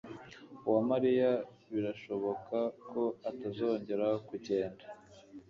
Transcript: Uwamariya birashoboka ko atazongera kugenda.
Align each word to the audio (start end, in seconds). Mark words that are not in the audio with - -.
Uwamariya 0.67 1.31
birashoboka 1.71 2.57
ko 2.89 3.01
atazongera 3.29 4.07
kugenda. 4.27 4.83